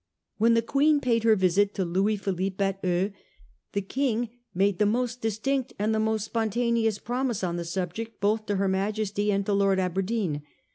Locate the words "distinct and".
5.21-5.93